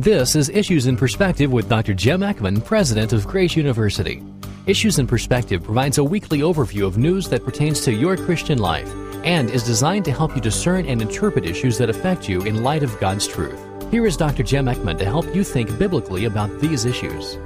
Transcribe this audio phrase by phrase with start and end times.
[0.00, 1.92] This is Issues in Perspective with Dr.
[1.92, 4.22] Jim Eckman, President of Grace University.
[4.66, 8.88] Issues in Perspective provides a weekly overview of news that pertains to your Christian life
[9.24, 12.84] and is designed to help you discern and interpret issues that affect you in light
[12.84, 13.60] of God's truth.
[13.90, 14.44] Here is Dr.
[14.44, 17.36] Jim Eckman to help you think biblically about these issues.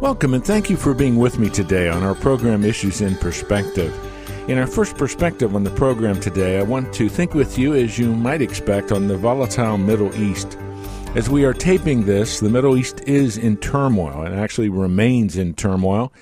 [0.00, 3.92] Welcome and thank you for being with me today on our program Issues in Perspective.
[4.48, 7.98] In our first perspective on the program today, I want to think with you, as
[7.98, 10.56] you might expect, on the volatile Middle East.
[11.14, 15.54] As we are taping this, the Middle East is in turmoil and actually remains in
[15.54, 16.12] turmoil.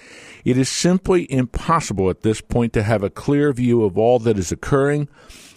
[0.45, 4.39] It is simply impossible at this point to have a clear view of all that
[4.39, 5.09] is occurring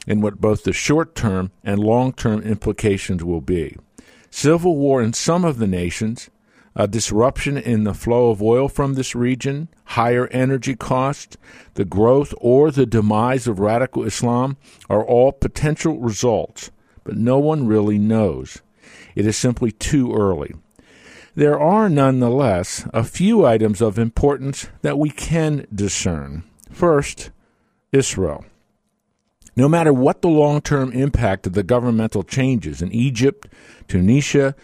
[0.07, 3.77] and what both the short term and long term implications will be.
[4.31, 6.29] Civil war in some of the nations,
[6.75, 11.37] a disruption in the flow of oil from this region, higher energy costs,
[11.75, 14.57] the growth or the demise of radical Islam
[14.89, 16.71] are all potential results,
[17.03, 18.61] but no one really knows.
[19.15, 20.53] It is simply too early.
[21.35, 26.43] There are nonetheless a few items of importance that we can discern.
[26.71, 27.31] First,
[27.91, 28.45] Israel.
[29.55, 33.47] No matter what the long term impact of the governmental changes in Egypt,
[33.87, 34.55] Tunisia,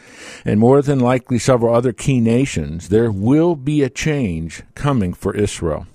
[0.45, 5.36] and more than likely several other key nations, there will be a change coming for
[5.36, 5.88] Israel.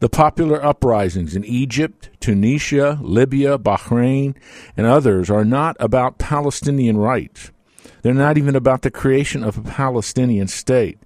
[0.00, 4.34] The popular uprisings in Egypt, Tunisia, Libya, Bahrain,
[4.76, 7.52] and others are not about Palestinian rights.
[8.04, 10.98] They're not even about the creation of a Palestinian state,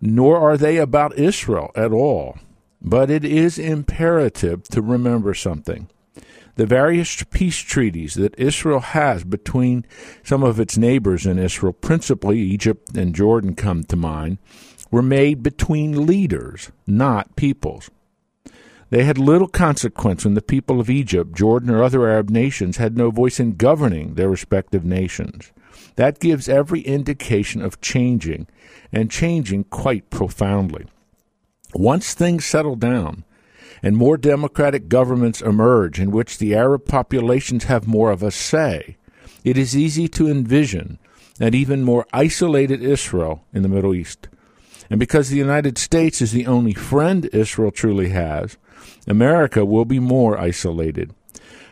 [0.00, 2.36] nor are they about Israel at all.
[2.82, 5.88] But it is imperative to remember something
[6.56, 9.84] the various peace treaties that Israel has between
[10.24, 14.38] some of its neighbors in Israel, principally Egypt and Jordan come to mind,
[14.90, 17.88] were made between leaders, not peoples.
[18.90, 22.96] They had little consequence when the people of Egypt, Jordan, or other Arab nations had
[22.96, 25.52] no voice in governing their respective nations.
[25.96, 28.46] That gives every indication of changing,
[28.92, 30.86] and changing quite profoundly.
[31.74, 33.24] Once things settle down,
[33.82, 38.96] and more democratic governments emerge in which the Arab populations have more of a say,
[39.44, 40.98] it is easy to envision
[41.38, 44.28] an even more isolated Israel in the Middle East.
[44.88, 48.56] And because the United States is the only friend Israel truly has,
[49.06, 51.12] America will be more isolated.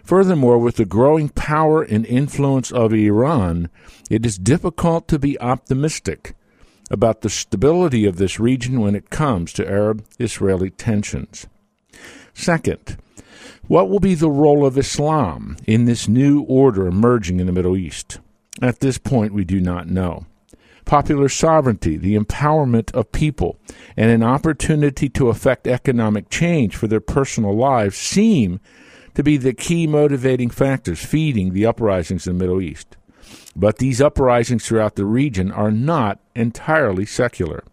[0.05, 3.71] Furthermore, with the growing power and influence of Iran,
[4.11, 6.35] it is difficult to be optimistic
[6.91, 11.47] about the stability of this region when it comes to Arab Israeli tensions.
[12.35, 12.99] Second,
[13.67, 17.77] what will be the role of Islam in this new order emerging in the Middle
[17.77, 18.19] East?
[18.61, 20.27] At this point, we do not know.
[20.85, 23.57] Popular sovereignty, the empowerment of people,
[23.97, 28.61] and an opportunity to effect economic change for their personal lives seem
[29.15, 32.97] to be the key motivating factors feeding the uprisings in the Middle East.
[33.57, 37.65] But these uprisings throughout the region are not entirely secular.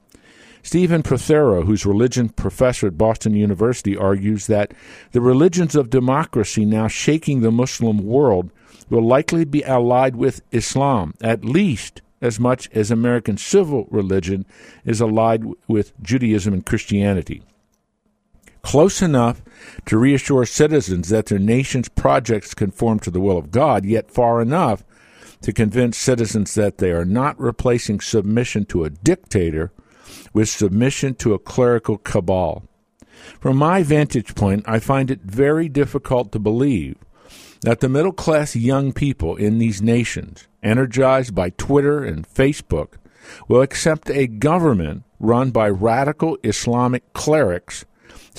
[0.64, 4.74] Stephen Prothero, who's religion professor at Boston University, argues that
[5.12, 8.52] the religions of democracy now shaking the Muslim world
[8.90, 14.46] will likely be allied with Islam, at least as much as American civil religion
[14.86, 17.42] is allied with Judaism and Christianity.
[18.62, 19.42] Close enough
[19.86, 24.42] to reassure citizens that their nation's projects conform to the will of God, yet far
[24.42, 24.84] enough
[25.42, 29.72] to convince citizens that they are not replacing submission to a dictator
[30.34, 32.64] with submission to a clerical cabal.
[33.40, 36.96] From my vantage point, I find it very difficult to believe
[37.62, 42.94] that the middle class young people in these nations, energized by Twitter and Facebook,
[43.48, 47.86] will accept a government run by radical Islamic clerics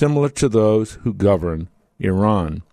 [0.03, 1.69] similar to those who govern
[2.01, 2.65] Iran.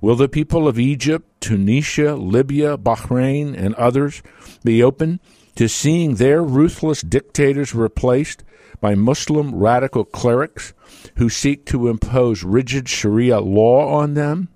[0.00, 4.22] Will the people of Egypt, Tunisia, Libya, Bahrain, and others
[4.62, 5.18] be open
[5.56, 8.44] to seeing their ruthless dictators replaced
[8.80, 10.72] by Muslim radical clerics
[11.16, 14.46] who seek to impose rigid Sharia law on them?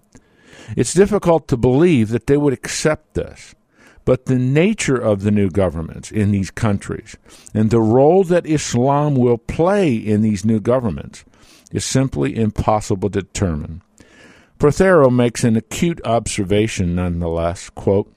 [0.76, 3.56] It's difficult to believe that they would accept this.
[4.04, 7.16] But the nature of the new governments in these countries
[7.52, 11.24] and the role that Islam will play in these new governments
[11.72, 13.83] is simply impossible to determine.
[14.59, 18.13] Prothero makes an acute observation nonetheless, quote,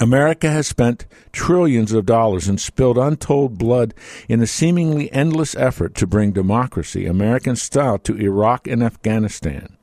[0.00, 3.94] America has spent trillions of dollars and spilled untold blood
[4.28, 9.76] in a seemingly endless effort to bring democracy, American style, to Iraq and Afghanistan.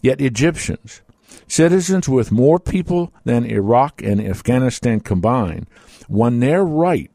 [0.00, 1.02] Yet Egyptians,
[1.48, 5.66] citizens with more people than Iraq and Afghanistan combined,
[6.08, 7.10] won their right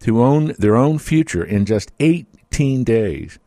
[0.00, 3.38] to own their own future in just 18 days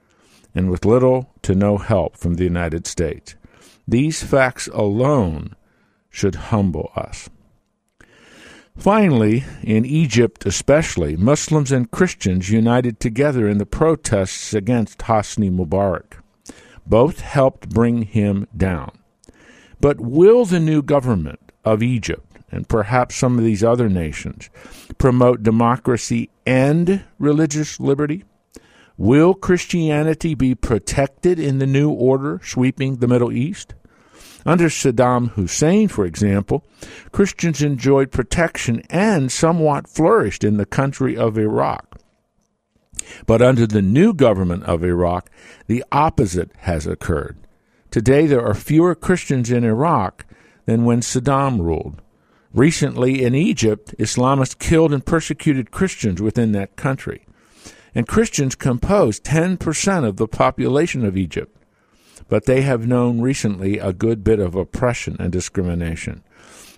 [0.59, 3.35] and with little to no help from the United States.
[3.87, 5.55] These facts alone
[6.09, 7.29] should humble us.
[8.77, 16.19] Finally, in Egypt especially, Muslims and Christians united together in the protests against Hosni Mubarak.
[16.85, 18.91] Both helped bring him down.
[19.79, 24.49] But will the new government of Egypt, and perhaps some of these other nations,
[24.97, 28.25] promote democracy and religious liberty?
[28.99, 33.73] Will Christianity be protected in the new order sweeping the Middle East?
[34.45, 36.65] Under Saddam Hussein, for example,
[37.13, 42.01] Christians enjoyed protection and somewhat flourished in the country of Iraq.
[43.25, 45.29] But under the new government of Iraq,
[45.67, 47.37] the opposite has occurred.
[47.91, 50.25] Today, there are fewer Christians in Iraq
[50.65, 52.01] than when Saddam ruled.
[52.53, 57.23] Recently, in Egypt, Islamists killed and persecuted Christians within that country
[57.95, 61.55] and Christians compose 10% of the population of Egypt.
[62.27, 66.23] But they have known recently a good bit of oppression and discrimination.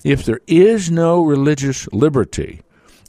[0.03, 2.61] If there is no religious liberty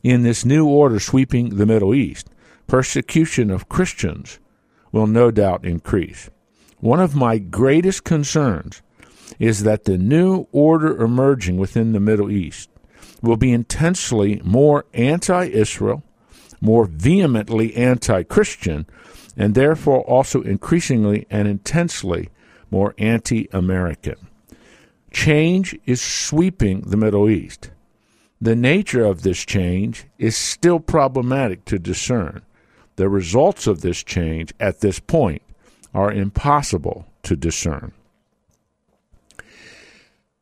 [0.03, 2.29] in this new order sweeping the Middle East,
[2.67, 4.39] persecution of Christians
[4.91, 6.31] will no doubt increase.
[6.81, 8.83] One of my greatest concerns
[9.39, 12.69] is that the new order emerging within the Middle East
[13.23, 16.03] will be intensely more anti Israel
[16.63, 18.87] more vehemently anti Christian,
[19.37, 22.31] and therefore also increasingly and intensely
[22.71, 24.17] more anti American.
[25.11, 27.71] Change is sweeping the Middle East.
[28.41, 32.43] The nature of this change is still problematic to discern.
[32.97, 35.43] The results of this change at this point
[35.95, 37.93] are impossible to discern.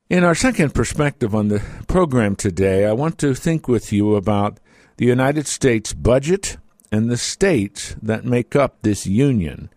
[0.09, 4.59] In our second perspective on the program today, I want to think with you about
[5.01, 6.59] the United States budget
[6.93, 9.71] and the states that make up this union,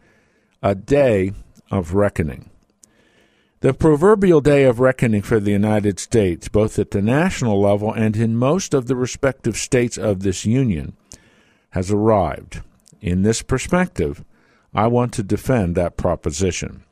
[0.62, 1.32] a day
[1.72, 2.50] of reckoning.
[3.62, 8.18] The proverbial day of reckoning for the United States, both at the national level and
[8.18, 10.92] in most of the respective states of this union,
[11.70, 12.62] has arrived.
[13.00, 14.26] In this perspective,
[14.74, 16.84] I want to defend that proposition.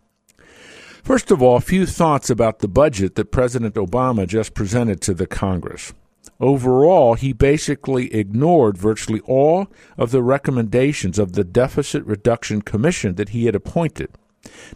[1.04, 5.14] First of all, a few thoughts about the budget that President Obama just presented to
[5.14, 5.94] the Congress.
[6.42, 13.30] Overall, he basically ignored virtually all of the recommendations of the Deficit Reduction Commission that
[13.30, 14.10] he had appointed.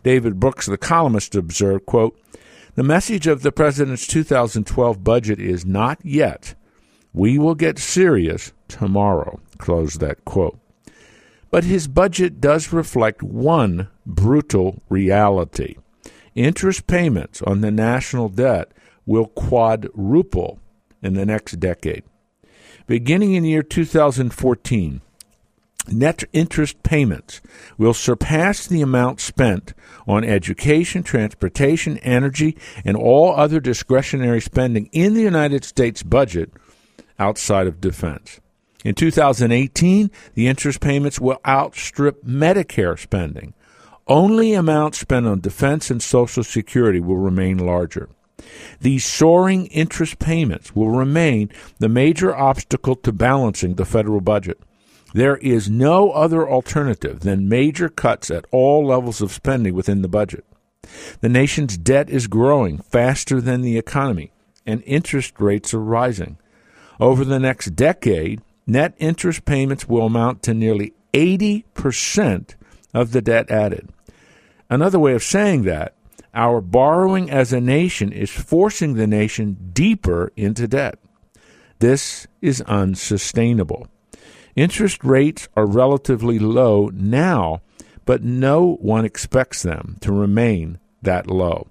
[0.03, 2.19] David Brooks, the columnist, observed, quote,
[2.75, 6.53] The message of the president's 2012 budget is not yet.
[7.13, 9.39] We will get serious tomorrow.
[9.57, 10.59] Close that quote.
[11.49, 15.77] But his budget does reflect one brutal reality.
[16.35, 18.71] Interest payments on the national debt
[19.07, 20.59] will quadruple
[21.05, 22.03] in the next decade.
[22.87, 25.01] Beginning in the year 2014,
[25.91, 27.41] net interest payments
[27.77, 29.73] will surpass the amount spent
[30.07, 36.51] on education, transportation, energy, and all other discretionary spending in the United States budget
[37.17, 38.39] outside of defense.
[38.83, 43.55] In 2018, the interest payments will outstrip Medicare spending.
[44.07, 48.09] Only amounts spent on defense and Social Security will remain larger.
[48.79, 51.49] These soaring interest payments will remain
[51.79, 54.59] the major obstacle to balancing the federal budget.
[55.13, 60.09] There is no other alternative than major cuts at all levels of spending within the
[60.09, 60.45] budget.
[61.21, 64.31] The nation's debt is growing faster than the economy,
[64.65, 66.37] and interest rates are rising.
[66.99, 72.55] Over the next decade, net interest payments will amount to nearly 80%
[72.93, 73.89] of the debt added.
[74.69, 75.94] Another way of saying that
[76.35, 80.99] our borrowing as a nation is forcing the nation deeper into debt.
[81.79, 83.87] This is unsustainable.
[84.55, 87.61] Interest rates are relatively low now,
[88.05, 91.67] but no one expects them to remain that low.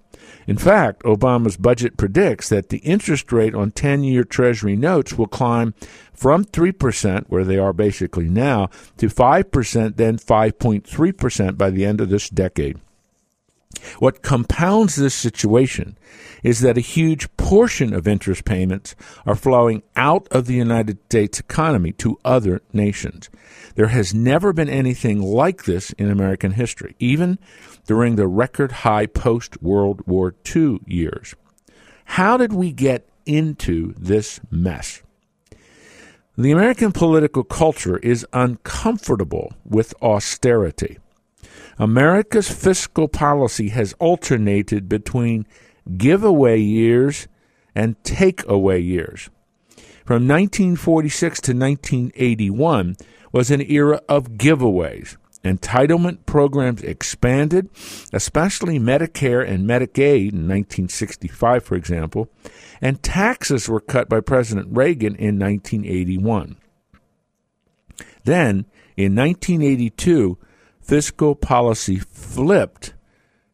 [0.46, 5.26] In fact, Obama's budget predicts that the interest rate on 10 year Treasury notes will
[5.26, 5.74] climb
[6.12, 8.68] from 3%, where they are basically now,
[8.98, 12.78] to 5%, then 5.3% by the end of this decade.
[13.98, 15.96] What compounds this situation
[16.42, 18.94] is that a huge portion of interest payments
[19.26, 23.30] are flowing out of the United States economy to other nations.
[23.74, 27.38] There has never been anything like this in American history, even
[27.86, 31.34] during the record high post World War II years.
[32.04, 35.02] How did we get into this mess?
[36.36, 40.98] The American political culture is uncomfortable with austerity.
[41.78, 45.46] America's fiscal policy has alternated between
[45.96, 47.28] giveaway years
[47.74, 49.30] and takeaway years.
[50.04, 52.96] From 1946 to 1981
[53.32, 55.16] was an era of giveaways.
[55.42, 57.68] Entitlement programs expanded,
[58.12, 62.30] especially Medicare and Medicaid in 1965, for example,
[62.80, 66.56] and taxes were cut by President Reagan in 1981.
[68.24, 68.64] Then,
[68.96, 70.38] in 1982,
[70.84, 72.94] fiscal policy flipped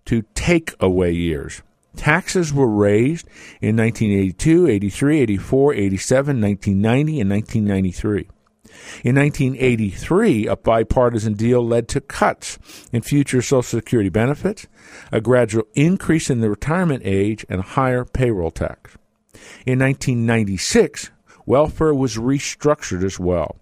[0.05, 1.63] to take away years.
[1.97, 3.27] Taxes were raised
[3.61, 8.29] in 1982, 83, 84, 87, 1990, and 1993.
[9.03, 12.59] In 1983, a bipartisan deal led to cuts
[12.93, 14.67] in future Social Security benefits,
[15.11, 18.97] a gradual increase in the retirement age, and a higher payroll tax.
[19.67, 21.11] In 1996,
[21.47, 23.57] welfare was restructured as well.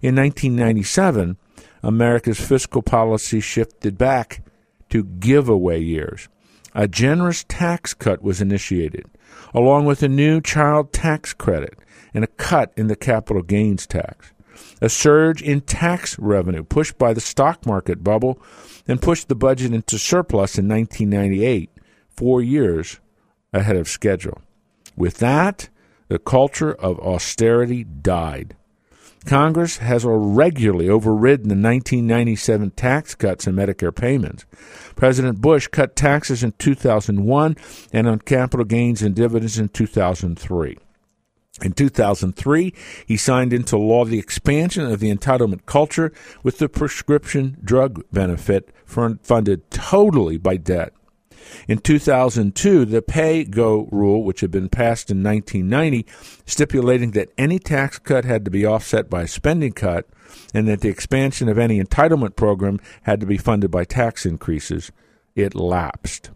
[0.00, 1.36] In 1997,
[1.84, 4.42] America's fiscal policy shifted back
[4.88, 6.28] to giveaway years.
[6.74, 9.06] A generous tax cut was initiated,
[9.52, 11.78] along with a new child tax credit
[12.12, 14.32] and a cut in the capital gains tax.
[14.80, 18.40] A surge in tax revenue pushed by the stock market bubble
[18.88, 21.70] and pushed the budget into surplus in 1998,
[22.08, 23.00] four years
[23.52, 24.40] ahead of schedule.
[24.96, 25.68] With that,
[26.08, 28.56] the culture of austerity died.
[29.26, 34.44] Congress has regularly overridden the 1997 tax cuts and Medicare payments.
[34.96, 37.56] President Bush cut taxes in 2001
[37.92, 40.78] and on capital gains and dividends in 2003.
[41.62, 42.74] In 2003,
[43.06, 46.12] he signed into law the expansion of the entitlement culture
[46.42, 50.92] with the prescription drug benefit funded totally by debt.
[51.68, 56.06] In 2002, the pay go rule, which had been passed in 1990,
[56.46, 60.06] stipulating that any tax cut had to be offset by a spending cut
[60.52, 64.92] and that the expansion of any entitlement program had to be funded by tax increases,
[65.34, 66.30] it lapsed.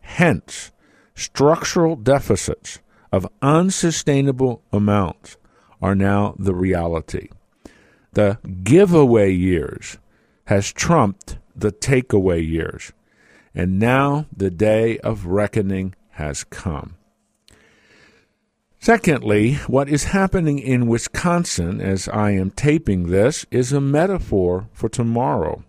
[0.00, 0.72] Hence,
[1.14, 2.80] structural deficits
[3.12, 5.36] of unsustainable amounts
[5.80, 7.28] are now the reality.
[8.12, 9.98] The giveaway years
[10.46, 12.92] has trumped the takeaway years.
[13.56, 16.96] And now the day of reckoning has come.
[18.78, 24.90] Secondly, what is happening in Wisconsin as I am taping this is a metaphor for
[24.90, 25.64] tomorrow.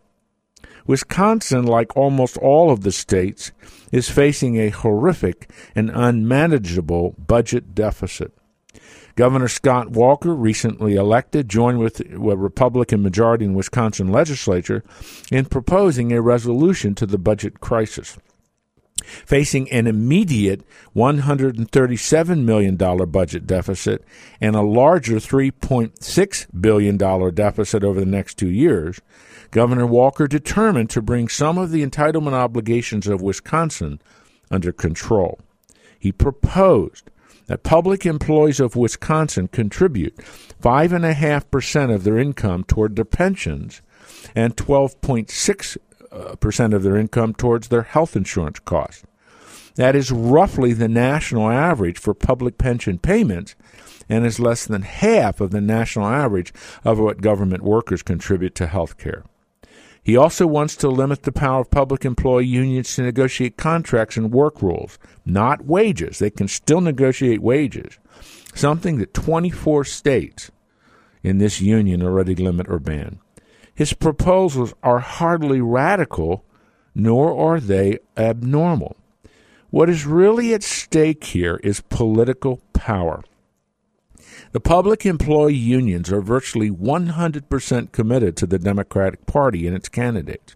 [0.86, 3.53] Wisconsin, like almost all of the states,
[3.91, 8.34] is facing a horrific and unmanageable budget deficit.
[9.18, 14.84] Governor Scott Walker, recently elected, joined with a Republican majority in Wisconsin legislature
[15.32, 18.20] in proposing a resolution to the budget crisis.
[19.02, 20.62] Facing an immediate
[20.96, 24.04] $137 million budget deficit
[24.40, 26.98] and a larger $3.6 billion
[27.34, 29.02] deficit over the next two years,
[29.50, 34.00] Governor Walker determined to bring some of the entitlement obligations of Wisconsin
[34.52, 35.40] under control.
[35.98, 37.10] He proposed
[37.48, 40.16] that public employees of Wisconsin contribute
[40.62, 43.82] 5.5% of their income toward their pensions
[44.36, 49.04] and 12.6% uh, of their income towards their health insurance costs.
[49.75, 53.56] That is roughly the national average for public pension payments
[54.10, 58.68] and is less than half of the national average of what government workers contribute to
[58.68, 59.24] health care.
[60.08, 64.32] He also wants to limit the power of public employee unions to negotiate contracts and
[64.32, 66.20] work rules, not wages.
[66.20, 68.00] They can still negotiate wages,
[68.56, 70.50] something that 24 states
[71.24, 73.20] in this union already limit or ban.
[73.76, 76.46] His proposals are hardly radical,
[76.96, 78.96] nor are they abnormal.
[79.72, 83.26] What is really at stake here is political power.
[84.58, 90.56] The public employee unions are virtually 100% committed to the Democratic Party and its candidates.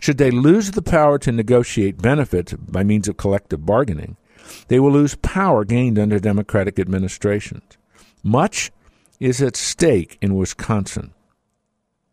[0.00, 4.16] Should they lose the power to negotiate benefits by means of collective bargaining,
[4.66, 7.78] they will lose power gained under Democratic administrations.
[8.24, 8.72] Much
[9.20, 11.14] is at stake in Wisconsin.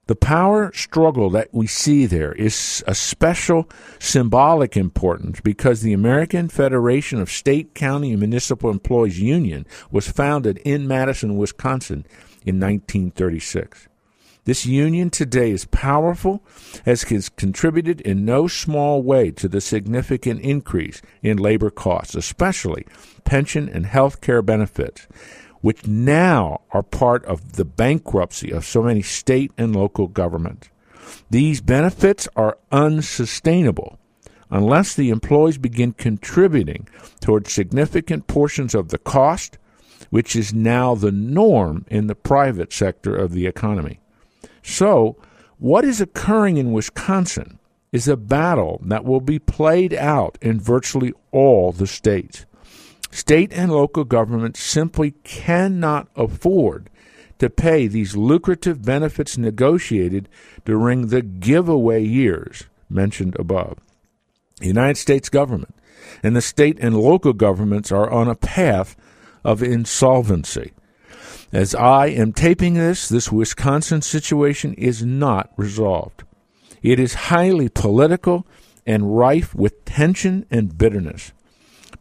[0.07, 6.47] The power struggle that we see there is a special symbolic importance because the American
[6.47, 12.05] Federation of State, County, and Municipal Employees Union was founded in Madison, Wisconsin
[12.45, 13.87] in 1936.
[14.43, 16.43] This union today is powerful
[16.85, 22.85] as has contributed in no small way to the significant increase in labor costs, especially
[23.23, 25.07] pension and health care benefits
[25.65, 30.69] which now are part of the bankruptcy of so many state and local governments.
[31.31, 33.97] These benefits are unsustainable
[34.51, 36.87] unless the employees begin contributing
[37.19, 39.57] towards significant portions of the cost,
[40.11, 43.99] which is now the norm in the private sector of the economy.
[44.61, 45.17] So,
[45.57, 47.57] what is occurring in Wisconsin
[47.91, 52.45] is a battle that will be played out in virtually all the states.
[53.15, 56.89] State and local governments simply cannot afford
[57.39, 60.27] to pay these lucrative benefits negotiated
[60.65, 63.77] during the giveaway years mentioned above.
[64.59, 65.73] The United States government
[66.23, 68.97] and the state and local governments are on a path
[69.45, 70.73] of insolvency.
[71.53, 76.25] As I am taping this, this Wisconsin situation is not resolved.
[76.83, 78.45] It is highly political
[78.85, 81.31] and rife with tension and bitterness.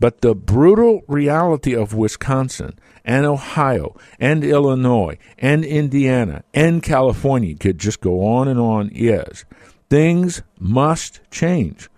[0.00, 7.78] But the brutal reality of Wisconsin and Ohio and Illinois and Indiana and California could
[7.78, 9.44] just go on and on is
[9.90, 11.88] things must change.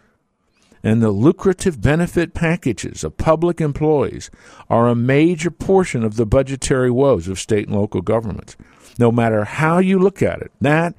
[0.82, 4.30] And the lucrative benefit packages of public employees
[4.70, 8.56] are a major portion of the budgetary woes of state and local governments.
[8.98, 10.94] No matter how you look at it, that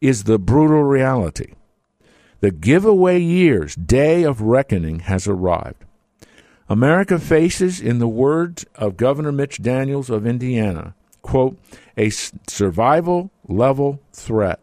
[0.00, 1.52] is the brutal reality.
[2.40, 5.84] The giveaway year's day of reckoning has arrived.
[6.68, 11.58] America faces, in the words of Governor Mitch Daniels of Indiana, quote,
[11.96, 14.60] a survival level threat.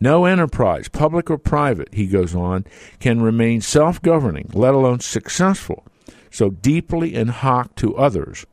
[0.00, 2.64] No enterprise, public or private, he goes on,
[2.98, 5.84] can remain self governing, let alone successful,
[6.30, 8.44] so deeply in hock to others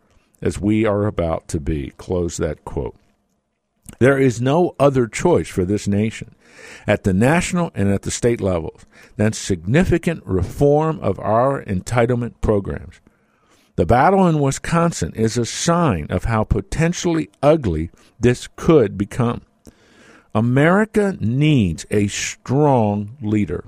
[0.41, 1.91] as we are about to be.
[1.97, 2.95] Close that quote.
[3.99, 6.34] There is no other choice for this nation
[6.87, 8.85] at the national and at the state levels
[9.17, 13.01] than significant reform of our entitlement programs.
[13.75, 19.41] The battle in Wisconsin is a sign of how potentially ugly this could become.
[20.33, 23.65] America needs a strong leader.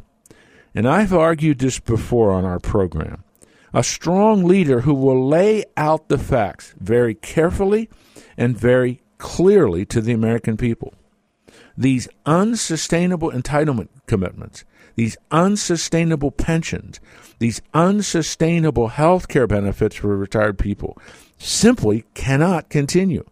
[0.73, 3.23] And I've argued this before on our program.
[3.73, 7.89] A strong leader who will lay out the facts very carefully
[8.37, 10.93] and very clearly to the American people.
[11.77, 14.65] These unsustainable entitlement commitments,
[14.95, 16.99] these unsustainable pensions,
[17.37, 20.97] these unsustainable health care benefits for retired people
[21.37, 23.23] simply cannot continue.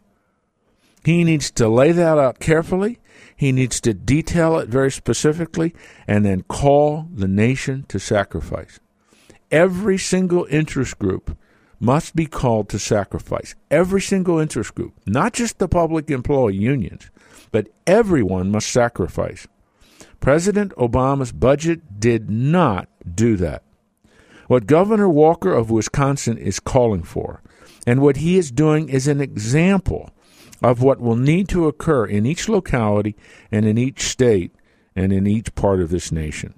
[1.04, 3.00] He needs to lay that out carefully.
[3.36, 5.74] He needs to detail it very specifically
[6.08, 8.80] and then call the nation to sacrifice.
[9.52, 11.38] Every single interest group
[11.86, 13.54] must be called to sacrifice.
[13.70, 17.12] Every single interest group, not just the public employee unions,
[17.52, 19.48] but everyone must sacrifice.
[20.20, 23.62] President Obama's budget did not do that.
[24.48, 27.44] What Governor Walker of Wisconsin is calling for,
[27.86, 30.10] and what he is doing, is an example
[30.64, 33.16] of what will need to occur in each locality
[33.52, 34.56] and in each state
[34.96, 36.56] and in each part of this nation.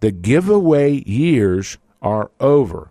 [0.00, 2.90] The giveaway years are over.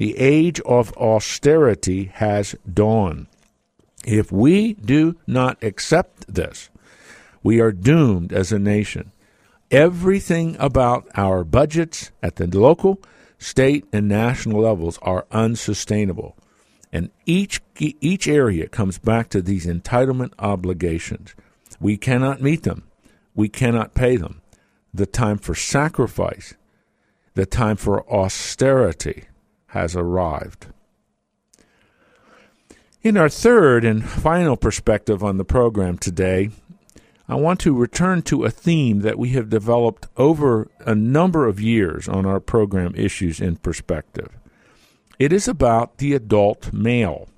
[0.00, 3.26] The age of austerity has dawned.
[4.02, 6.70] If we do not accept this,
[7.42, 9.12] we are doomed as a nation.
[9.70, 13.02] Everything about our budgets at the local,
[13.38, 16.34] state, and national levels are unsustainable.
[16.90, 21.34] And each, each area comes back to these entitlement obligations.
[21.78, 22.84] We cannot meet them.
[23.34, 24.40] We cannot pay them.
[24.94, 26.54] The time for sacrifice,
[27.34, 29.26] the time for austerity
[29.70, 30.66] has arrived.
[33.02, 36.50] In our third and final perspective on the program today,
[37.28, 41.60] I want to return to a theme that we have developed over a number of
[41.60, 44.28] years on our program Issues in Perspective.
[45.18, 47.28] It is about the adult male,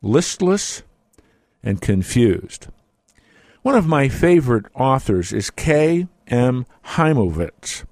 [0.00, 0.82] listless
[1.62, 2.68] and confused.
[3.62, 6.06] One of my favorite authors is K.
[6.28, 6.64] M.
[6.84, 7.84] Hymowitz.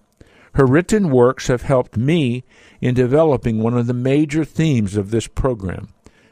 [0.55, 2.45] Her written works have helped me
[2.81, 5.89] in developing one of the major themes of this program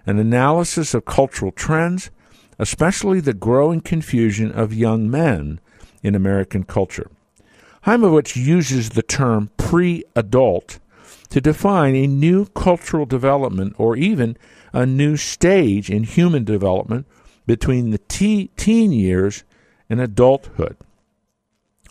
[0.06, 2.10] an analysis of cultural trends,
[2.58, 5.58] especially the growing confusion of young men
[6.02, 7.10] in American culture.
[7.86, 10.78] Hymowitz uses the term pre adult
[11.30, 14.36] to define a new cultural development or even
[14.72, 17.06] a new stage in human development
[17.46, 19.44] between the teen years
[19.90, 20.76] and adulthood.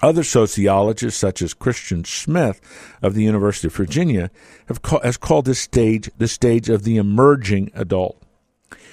[0.03, 2.59] Other sociologists, such as Christian Smith
[3.01, 4.31] of the University of Virginia,
[4.65, 8.21] have ca- has called this stage the stage of the emerging adult.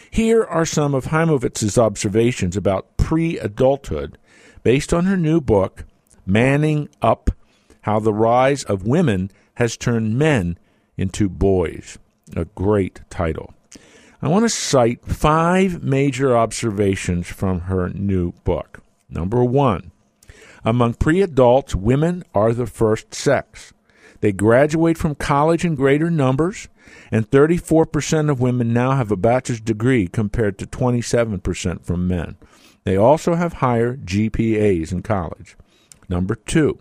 [0.08, 4.18] Here are some of Hymowitz's observations about pre-adulthood,
[4.62, 5.84] based on her new book,
[6.26, 7.30] "Manning Up:
[7.80, 10.58] How the Rise of Women Has Turned Men
[10.96, 11.98] into Boys."
[12.36, 13.52] A great title.
[14.22, 18.80] I want to cite five major observations from her new book.
[19.08, 19.90] Number one
[20.64, 23.72] among pre adults, women are the first sex.
[24.20, 26.68] They graduate from college in greater numbers,
[27.10, 32.36] and 34% of women now have a bachelor's degree compared to 27% from men.
[32.84, 35.56] They also have higher GPAs in college.
[36.08, 36.78] Number two,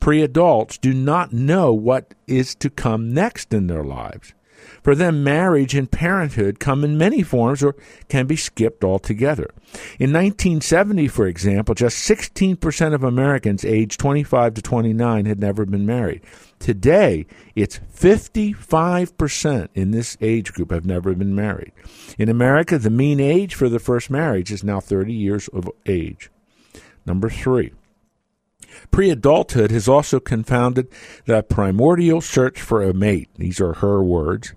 [0.00, 4.34] pre adults do not know what is to come next in their lives.
[4.82, 7.76] For them, marriage and parenthood come in many forms or
[8.08, 9.50] can be skipped altogether.
[9.98, 15.86] In 1970, for example, just 16% of Americans aged 25 to 29 had never been
[15.86, 16.22] married.
[16.58, 21.72] Today, it's 55% in this age group have never been married.
[22.18, 26.30] In America, the mean age for the first marriage is now 30 years of age.
[27.04, 27.72] Number three,
[28.90, 30.88] pre adulthood has also confounded
[31.26, 33.28] the primordial search for a mate.
[33.36, 34.54] These are her words.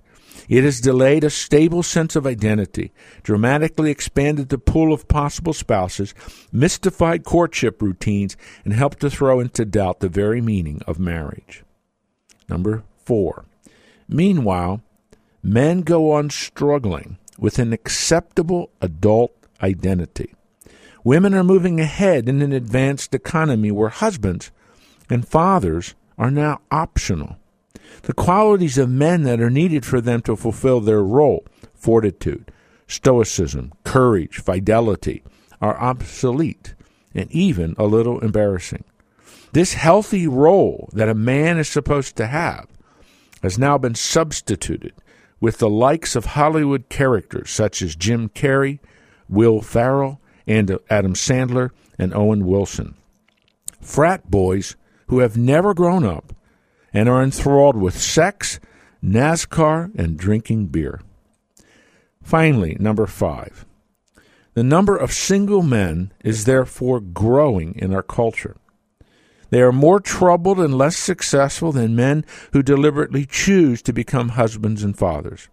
[0.47, 2.91] It has delayed a stable sense of identity,
[3.23, 6.13] dramatically expanded the pool of possible spouses,
[6.51, 11.63] mystified courtship routines, and helped to throw into doubt the very meaning of marriage.
[12.47, 13.45] Number four.
[14.07, 14.81] Meanwhile,
[15.41, 20.35] men go on struggling with an acceptable adult identity.
[21.05, 24.49] Women are moving ahead in an advanced economy where husbands
[25.07, 27.37] and fathers are now optional.
[28.01, 32.51] The qualities of men that are needed for them to fulfill their role fortitude,
[32.87, 35.23] stoicism, courage, fidelity
[35.61, 36.73] are obsolete
[37.13, 38.83] and even a little embarrassing.
[39.51, 42.67] This healthy role that a man is supposed to have
[43.43, 44.93] has now been substituted
[45.39, 48.79] with the likes of Hollywood characters such as Jim Carrey,
[49.29, 52.95] Will Ferrell, and Adam Sandler, and Owen Wilson.
[53.81, 54.75] Frat boys
[55.07, 56.33] who have never grown up
[56.93, 58.59] and are enthralled with sex,
[59.03, 61.01] NASCAR, and drinking beer.
[62.23, 63.65] Finally, number five.
[64.55, 68.55] The number of single men is therefore growing in our culture.
[69.49, 74.83] They are more troubled and less successful than men who deliberately choose to become husbands
[74.83, 75.49] and fathers.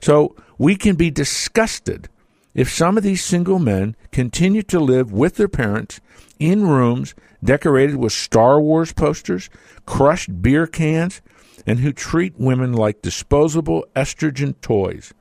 [0.00, 2.08] So we can be disgusted
[2.56, 6.00] if some of these single men continue to live with their parents
[6.38, 7.14] in rooms
[7.44, 9.50] decorated with Star Wars posters,
[9.84, 11.20] crushed beer cans,
[11.66, 15.12] and who treat women like disposable estrogen toys.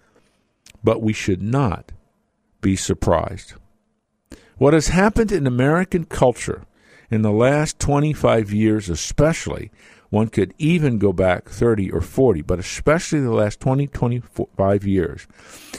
[0.81, 1.91] But we should not
[2.61, 3.55] be surprised.
[4.57, 6.63] What has happened in American culture
[7.11, 9.71] in the last 25 years, especially,
[10.15, 15.27] one could even go back 30 or 40, but especially the last 20, 25 years,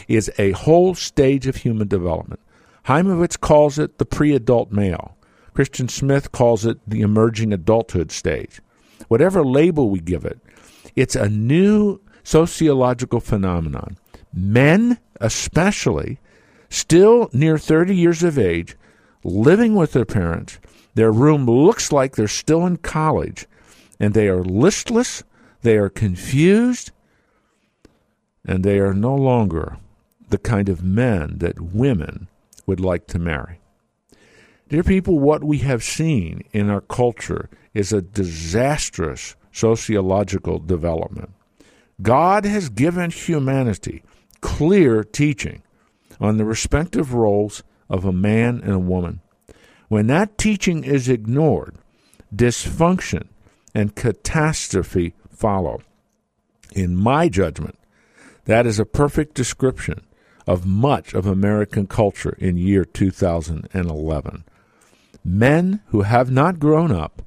[0.08, 2.40] is a whole stage of human development.
[2.84, 5.16] Hymowitz calls it the pre adult male.
[5.54, 8.60] Christian Smith calls it the emerging adulthood stage.
[9.08, 10.38] Whatever label we give it,
[10.94, 13.96] it's a new sociological phenomenon.
[14.34, 16.18] Men, especially,
[16.68, 18.76] still near 30 years of age,
[19.24, 20.58] living with their parents,
[20.94, 23.46] their room looks like they're still in college,
[23.98, 25.22] and they are listless,
[25.62, 26.92] they are confused,
[28.44, 29.78] and they are no longer
[30.28, 32.28] the kind of men that women
[32.66, 33.60] would like to marry.
[34.68, 41.30] Dear people, what we have seen in our culture is a disastrous sociological development.
[42.02, 44.02] God has given humanity
[44.40, 45.62] clear teaching
[46.20, 49.20] on the respective roles of a man and a woman.
[49.88, 51.76] When that teaching is ignored,
[52.34, 53.28] dysfunction
[53.76, 55.82] and catastrophe follow.
[56.74, 57.78] In my judgment,
[58.46, 60.00] that is a perfect description
[60.46, 64.44] of much of American culture in year 2011.
[65.22, 67.20] Men who have not grown up,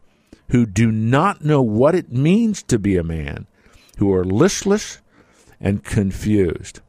[0.48, 3.46] who do not know what it means to be a man,
[4.00, 5.02] who are listless
[5.62, 6.80] and confused.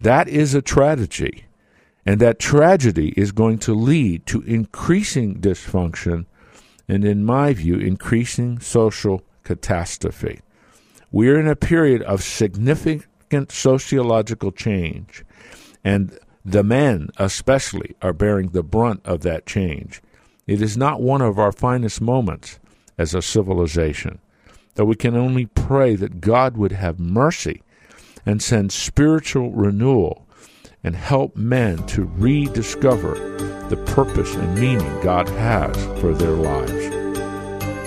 [0.00, 1.46] That is a tragedy
[2.06, 6.26] and that tragedy is going to lead to increasing dysfunction
[6.88, 10.40] and, in my view, increasing social catastrophe.
[11.12, 15.24] We're in a period of significant sociological change,
[15.84, 20.02] and the men, especially, are bearing the brunt of that change.
[20.46, 22.58] It is not one of our finest moments
[22.96, 24.18] as a civilization,
[24.74, 27.62] though we can only pray that God would have mercy
[28.24, 30.26] and send spiritual renewal
[30.84, 33.14] and help men to rediscover
[33.68, 36.97] the purpose and meaning God has for their lives.